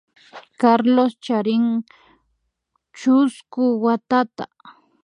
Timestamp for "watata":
3.83-4.43